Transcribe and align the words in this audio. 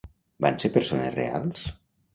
Van 0.45 0.57
ser 0.63 0.71
persones 0.79 1.15
reals? 1.21 1.71